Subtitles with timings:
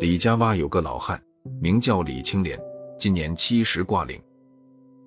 [0.00, 1.22] 李家洼有个老汉，
[1.60, 2.58] 名叫李青莲，
[2.98, 4.20] 今年七十挂零。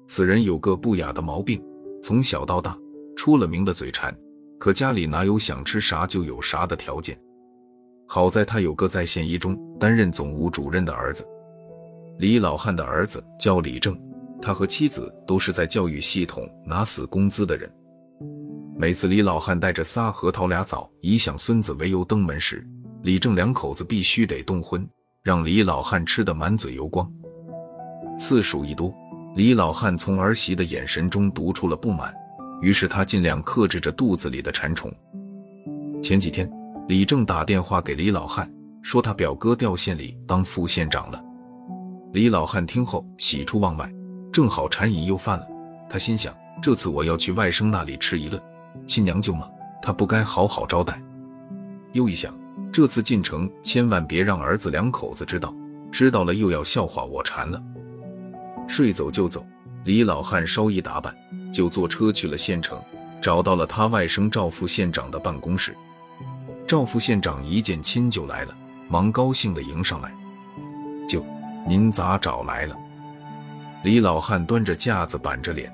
[0.07, 1.63] 此人有个不雅的毛病，
[2.03, 2.77] 从小到大
[3.15, 4.15] 出了名的嘴馋，
[4.59, 7.19] 可家里哪有想吃啥就有啥的条件？
[8.07, 11.27] 好在他有个在县一中担任总务主任的儿子。
[12.17, 13.99] 李老汉的儿子叫李正，
[14.41, 17.71] 他和妻子都是在教育系统拿死工资的人。
[18.79, 22.63] 每次李老汉带着仨核桃俩枣以想孙子为由登门时，
[23.01, 24.87] 李正两口子必须得动荤，
[25.23, 27.11] 让李老汉吃得满嘴油光。
[28.19, 28.93] 次数一多，
[29.35, 32.13] 李老汉从儿媳的眼神中读出了不满，
[32.61, 34.93] 于是他尽量克制着肚子里的馋虫。
[36.03, 36.47] 前几天，
[36.87, 38.47] 李正打电话给李老汉，
[38.83, 41.19] 说他表哥调县里当副县长了。
[42.13, 43.91] 李老汉听后喜出望外，
[44.31, 45.47] 正好馋瘾又犯了，
[45.89, 48.39] 他心想：这次我要去外甥那里吃一顿。
[48.87, 49.47] 亲娘舅嘛，
[49.81, 50.99] 他不该好好招待。
[51.91, 52.33] 又一想，
[52.71, 55.53] 这次进城千万别让儿子两口子知道，
[55.91, 57.61] 知道了又要笑话我馋了。
[58.67, 59.45] 说走就走，
[59.83, 61.13] 李老汉稍一打扮，
[61.51, 62.81] 就坐车去了县城，
[63.21, 65.75] 找到了他外甥赵副县长的办公室。
[66.65, 68.55] 赵副县长一见亲舅来了，
[68.89, 70.11] 忙高兴地迎上来
[71.07, 71.25] ：“舅，
[71.67, 72.75] 您咋找来了？”
[73.83, 75.71] 李老汉端着架子，板着脸：“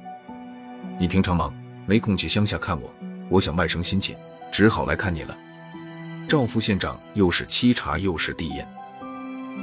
[1.00, 1.54] 你平常忙。”
[1.86, 2.90] 没空去乡下看我，
[3.34, 4.16] 我想外甥心切，
[4.52, 5.36] 只好来看你了。
[6.30, 8.68] 赵副县长又是沏茶又是递烟，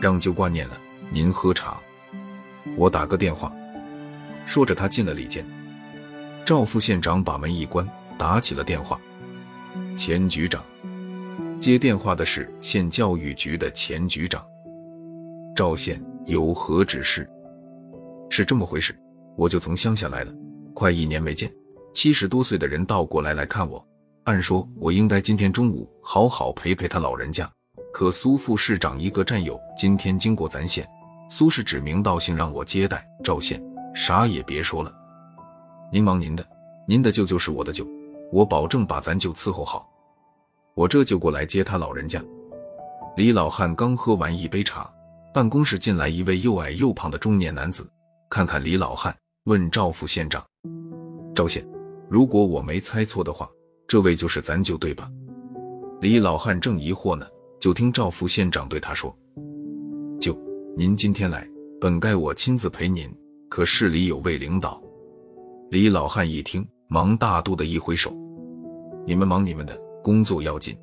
[0.02, 0.76] 让舅挂念了，
[1.08, 1.78] 您喝茶。
[2.76, 3.52] 我打个电话。
[4.44, 5.46] 说着，他进了里间。
[6.44, 9.00] 赵副县长把门一关，打起了电话。
[9.96, 10.64] 钱局长
[11.60, 14.44] 接电话的是县教育局的钱局长。
[15.54, 17.30] 赵县有何指示？
[18.30, 18.98] 是这么回事，
[19.36, 20.32] 我就从乡下来了，
[20.74, 21.48] 快一年没见。
[21.92, 23.84] 七十多岁的人倒过来来看我，
[24.24, 27.50] 按说我应该今天中午好好陪陪他老人家。
[27.92, 30.88] 可苏副市长一个战友今天经过咱县，
[31.28, 33.60] 苏氏指名道姓让我接待赵县，
[33.94, 34.92] 啥也别说了。
[35.92, 36.46] 您忙您的，
[36.86, 37.84] 您的舅舅是我的舅，
[38.32, 39.88] 我保证把咱舅伺候好。
[40.74, 42.22] 我这就过来接他老人家。
[43.16, 44.88] 李老汉刚喝完一杯茶，
[45.34, 47.86] 办公室进来一位又矮又胖的中年男子，
[48.30, 49.14] 看看李老汉，
[49.44, 50.42] 问赵副县长
[51.34, 51.66] ：“赵县。”
[52.10, 53.48] 如果我没猜错的话，
[53.86, 55.08] 这位就是咱舅对吧？
[56.00, 57.24] 李老汉正疑惑呢，
[57.60, 59.16] 就听赵副县长对他说
[60.20, 60.36] ：“舅，
[60.76, 61.48] 您今天来，
[61.80, 63.08] 本该我亲自陪您，
[63.48, 64.82] 可市里有位领导。”
[65.70, 68.12] 李老汉一听，忙大度的一挥手
[69.06, 70.76] ：“你们忙你们的，工作要紧。”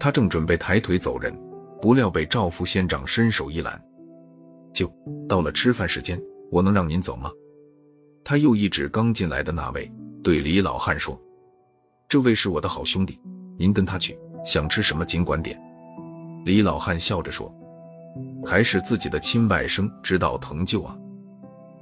[0.00, 1.32] 他正准备抬腿走人，
[1.80, 3.80] 不料被赵副县长伸手一拦
[4.74, 4.92] ：“舅，
[5.28, 7.30] 到了吃饭时间，我能让您走吗？”
[8.24, 9.88] 他又一指刚进来的那位。
[10.24, 11.20] 对李老汉说
[12.08, 13.20] ：“这位是我的好兄弟，
[13.58, 15.60] 您跟他去，想吃什么尽管点。”
[16.46, 17.54] 李老汉笑着说
[18.42, 20.96] ：“还是自己的亲外甥知道疼舅啊！”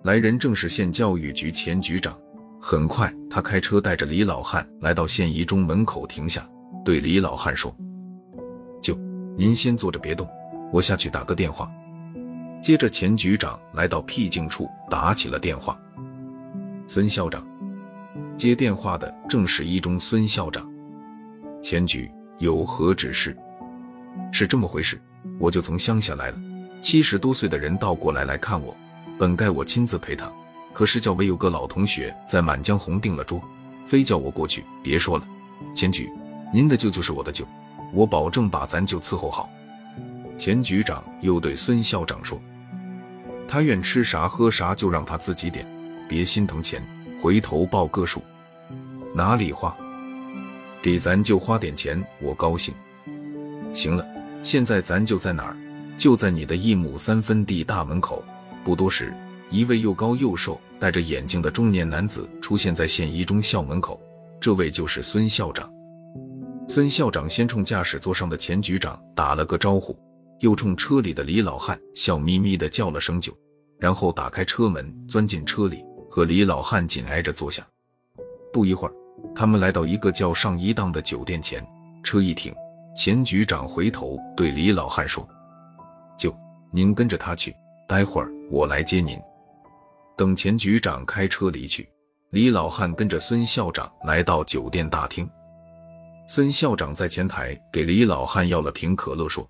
[0.03, 2.19] 来人正是县教育局前局长。
[2.60, 6.44] 很快，他开车带着李老汉来到县一中门口停下，
[6.84, 7.72] 对李老汉说
[8.82, 8.97] ：“舅，
[9.38, 10.28] 您先坐着别动，
[10.72, 11.70] 我下去打个电话。”
[12.60, 15.80] 接着，钱局长来到僻静处打起了电话
[16.88, 17.47] ：“孙校长。”
[18.37, 20.69] 接电话的正是一中孙校长，
[21.62, 23.37] 钱局有何指示？
[24.32, 25.00] 是这么回事，
[25.38, 26.38] 我就从乡下来了。
[26.81, 28.76] 七十多岁的人倒过来来看我，
[29.19, 30.31] 本该我亲自陪他，
[30.72, 33.41] 可是叫唯有个老同学在满江红订了桌，
[33.87, 34.65] 非叫我过去。
[34.82, 35.25] 别说了，
[35.75, 36.10] 钱局，
[36.53, 37.47] 您的舅就是我的舅，
[37.92, 39.48] 我保证把咱舅伺候好。
[40.37, 42.41] 钱局长又对孙校长说
[43.47, 45.65] ：“他愿吃啥喝啥，就让他自己点，
[46.09, 46.82] 别心疼钱，
[47.22, 48.21] 回头报个数。”
[49.15, 49.77] 哪里话，
[50.83, 52.75] 给咱就花点钱，我高兴。
[53.72, 54.05] 行了，
[54.43, 55.56] 现在咱就在哪儿？
[55.97, 58.25] 就在你的一亩三分地大门口。
[58.65, 59.15] 不多时，
[59.50, 64.00] 一位又高又瘦、戴着眼镜的中年男子出现在县一中校门口。
[64.41, 65.71] 这位就是孙校长。
[66.66, 69.97] 孙校长先冲驾驶座上的钱局长打了个招呼，
[70.41, 73.33] 又冲车里的李老汉笑眯眯地叫了声“酒”，
[73.78, 77.66] 然后打开车门，钻进车里，和李老汉紧挨着坐下。
[78.53, 78.92] 不一会儿。
[79.34, 81.66] 他们来到一个叫上一档的酒店前，
[82.03, 82.54] 车一停，
[82.94, 85.26] 钱局长回头对李老汉说
[86.18, 86.34] ：“舅，
[86.70, 87.54] 您跟着他去，
[87.88, 89.18] 待会儿我来接您。”
[90.14, 91.88] 等钱局长开车离去，
[92.30, 95.26] 李老汉跟着孙校长来到酒店大厅。
[96.28, 99.48] 孙校长在前台给李老汉要了瓶可乐，说：“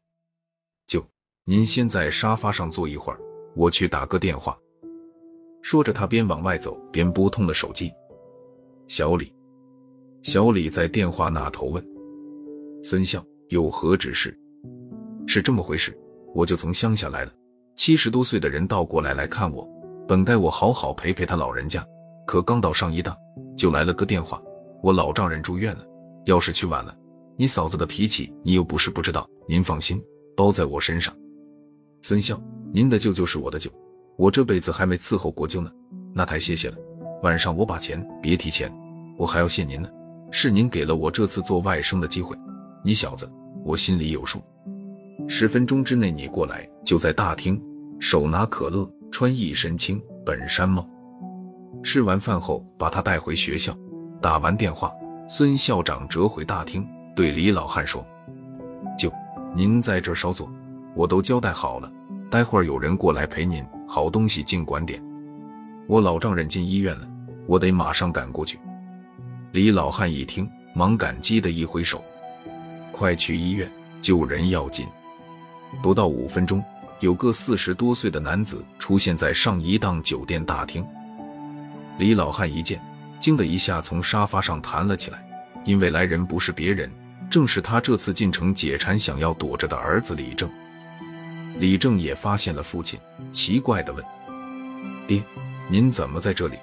[0.87, 1.05] 舅，
[1.44, 3.19] 您先在沙发上坐一会儿，
[3.56, 4.56] 我去打个电话。”
[5.62, 7.91] 说着，他边往外走边拨通了手机。
[8.88, 9.32] 小李。
[10.23, 11.85] 小李在电话那头问
[12.85, 14.37] ：“孙笑有何指示？
[15.26, 15.97] 是这么回事，
[16.35, 17.32] 我就从乡下来了。
[17.75, 19.69] 七十多岁的人倒过来来看我，
[20.06, 21.85] 本该我好好陪陪他老人家，
[22.26, 23.17] 可刚到上一当，
[23.56, 24.41] 就来了个电话，
[24.82, 25.85] 我老丈人住院了。
[26.26, 26.97] 要是去晚了，
[27.37, 29.29] 你嫂子的脾气你又不是不知道。
[29.49, 30.00] 您放心，
[30.37, 31.12] 包在我身上。
[32.03, 32.41] 孙笑，
[32.73, 33.69] 您的舅舅是我的舅，
[34.17, 35.70] 我这辈子还没伺候过舅呢，
[36.14, 36.76] 那太谢谢了。
[37.23, 38.73] 晚上我把钱，别提钱，
[39.17, 39.88] 我还要谢您呢。
[40.31, 42.37] 是您给了我这次做外甥的机会，
[42.85, 43.31] 你小子，
[43.64, 44.43] 我心里有数。
[45.29, 47.61] 十分钟之内你过来，就在大厅，
[48.00, 50.88] 手拿可乐，穿一身青本山帽。
[51.82, 53.76] 吃完饭后，把他带回学校。
[54.20, 54.93] 打完电话，
[55.29, 58.06] 孙校长折回大厅，对李老汉说
[58.99, 59.12] ：“舅，
[59.55, 60.50] 您在这儿稍坐，
[60.94, 61.91] 我都交代好了，
[62.31, 64.99] 待会儿有人过来陪您，好东西尽管点。
[65.87, 67.06] 我老丈人进医院了，
[67.47, 68.59] 我得马上赶过去。”
[69.53, 72.03] 李老汉一听，忙感激的一挥手
[72.91, 74.87] ：“快去医院，救人要紧。”
[75.83, 76.65] 不到五分钟，
[77.00, 80.83] 有个四十多岁的男子出现在上一档酒店大厅。
[81.99, 82.81] 李老汉一见，
[83.21, 85.23] 惊的一下从沙发上弹了起来，
[85.67, 86.91] 因为来人不是别人，
[87.29, 90.49] 正是他这次进城解馋想要躲着的儿子李正。
[91.59, 92.99] 李正也发现了父亲，
[93.31, 94.05] 奇怪的问
[95.07, 95.23] ：“爹，
[95.69, 96.57] 您怎么在这里？”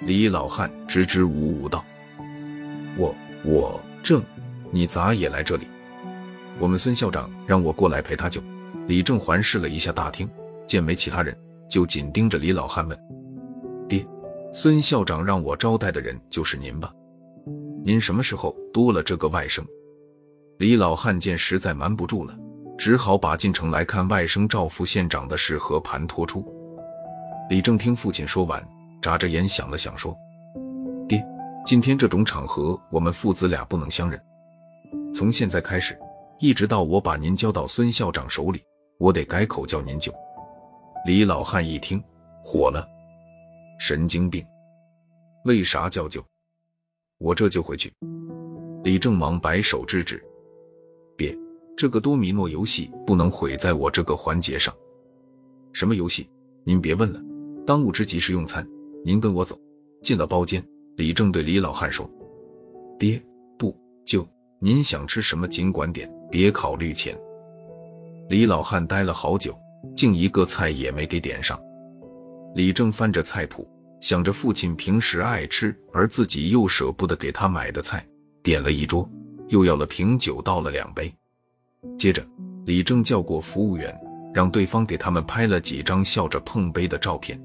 [0.00, 1.84] 李老汉支支吾吾道
[2.96, 3.14] ：“我
[3.44, 4.22] 我正，
[4.70, 5.66] 你咋也来这里？
[6.58, 8.42] 我们孙校长让我过来陪他酒。”
[8.86, 10.26] 李正环视了一下大厅，
[10.66, 11.36] 见没其他人，
[11.68, 12.98] 就紧盯着李老汉问
[13.86, 14.06] ：“爹，
[14.52, 16.90] 孙校长让我招待的人就是您吧？
[17.84, 19.62] 您什么时候多了这个外甥？”
[20.56, 22.34] 李老汉见实在瞒不住了，
[22.78, 26.42] 只好把进城来看外甥赵副县长的事和盘托出。
[27.50, 28.66] 李正听父亲说完。
[29.00, 30.12] 眨着眼想了想，说
[31.08, 31.24] ：“爹，
[31.64, 34.20] 今天这种场合，我们父子俩不能相认。
[35.14, 35.96] 从现在开始，
[36.40, 38.60] 一直到我把您交到孙校长手里，
[38.98, 40.12] 我得改口叫您舅。”
[41.06, 42.02] 李老汉一听，
[42.42, 42.84] 火了
[43.78, 44.44] ：“神经病！
[45.44, 46.20] 为啥叫舅？
[47.18, 47.94] 我这就回去。”
[48.82, 50.20] 李正忙摆手制止：“，
[51.78, 54.74] 这个多米诺游戏不能毁在我这个环节上。
[55.72, 56.28] 什么游戏？
[56.64, 57.22] 您别问了，
[57.64, 58.68] 当务之急是用餐。”
[59.06, 59.56] 您跟我走。
[60.02, 60.60] 进了包间，
[60.96, 62.10] 李正对李老汉说
[62.98, 63.22] ：“爹，
[63.56, 63.72] 不，
[64.04, 64.26] 舅，
[64.58, 67.16] 您想吃什么尽管点，别考虑钱。”
[68.28, 69.56] 李老汉待了好久，
[69.94, 71.56] 竟一个菜也没给点上。
[72.56, 73.64] 李正翻着菜谱，
[74.00, 78.04] 想着父亲平时爱吃而自己又舍不得给他买的菜，
[78.42, 79.08] 点了一桌，
[79.46, 81.14] 又要了瓶酒，倒了两杯。
[81.96, 82.22] 接着，
[82.64, 83.96] 李正叫过服务员，
[84.34, 87.40] 让对方给他们拍了几张笑着碰杯的照片。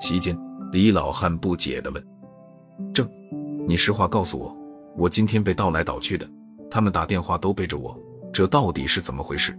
[0.00, 0.36] 席间。
[0.72, 2.04] 李老汉不解地问
[2.92, 3.08] ：“正，
[3.64, 4.56] 你实话告诉我，
[4.96, 6.28] 我今天被倒来倒去的，
[6.68, 7.96] 他们打电话都背着我，
[8.32, 9.56] 这到底是怎么回事？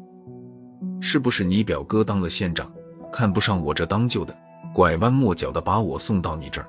[1.00, 2.70] 是不是你表哥当了县长，
[3.14, 4.36] 看不上我这当舅的，
[4.74, 6.68] 拐弯抹角的把我送到你这儿？”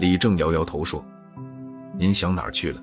[0.00, 1.04] 李正摇摇头说
[1.98, 2.82] ：“您想哪儿去了？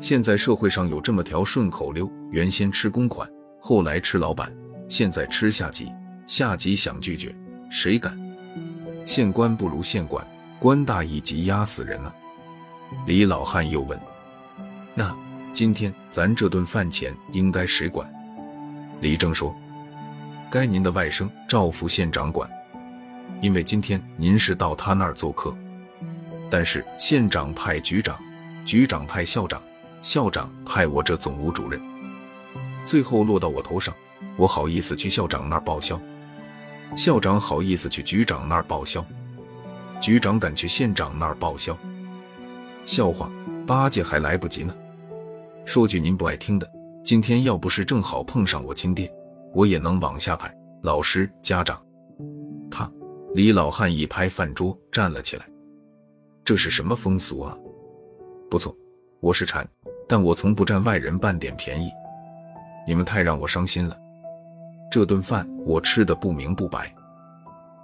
[0.00, 3.28] 现在社会上有这么条顺口溜：原先吃公款，
[3.60, 4.50] 后来吃老板，
[4.88, 5.92] 现在吃下级，
[6.26, 7.34] 下级想拒绝，
[7.70, 8.18] 谁敢？”
[9.04, 10.26] 县官不如县管，
[10.58, 12.14] 官大一级压死人了。
[13.06, 13.98] 李老汉又问
[14.94, 15.14] ：“那
[15.52, 18.10] 今天咱这顿饭钱应该谁管？”
[19.02, 19.54] 李正说
[20.50, 22.50] ：“该您的外甥赵副县长管，
[23.42, 25.54] 因为今天您是到他那儿做客。
[26.50, 28.18] 但是县长派局长，
[28.64, 29.62] 局长派校长，
[30.02, 31.80] 校长派我这总务主任，
[32.86, 33.94] 最后落到我头上，
[34.36, 36.00] 我好意思去校长那儿报销。”
[36.96, 39.04] 校长好意思去局长那儿报销，
[40.00, 41.76] 局长敢去县长那儿报销？
[42.84, 43.30] 笑话，
[43.64, 44.74] 八戒还来不及呢。
[45.64, 46.68] 说句您不爱听的，
[47.04, 49.08] 今天要不是正好碰上我亲爹，
[49.54, 50.52] 我也能往下排。
[50.82, 51.80] 老师、家长，
[52.68, 52.90] 他
[53.34, 55.46] 李老汉一拍饭桌，站了起来。
[56.42, 57.56] 这是什么风俗啊？
[58.50, 58.74] 不错，
[59.20, 59.64] 我是馋，
[60.10, 61.88] 但我从不占外人半点便宜。
[62.84, 63.96] 你们太让我伤心了。
[64.90, 66.92] 这顿饭我吃的不明不白，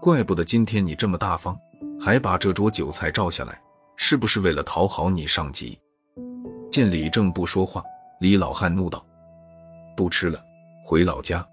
[0.01, 1.57] 怪不得今天你这么大方，
[2.01, 3.57] 还把这桌酒菜照下来，
[3.95, 5.79] 是不是为了讨好你上级？
[6.69, 7.81] 见李正不说话，
[8.19, 9.07] 李老汉怒道
[9.97, 10.43] ：“不吃了，
[10.85, 11.47] 回老家。”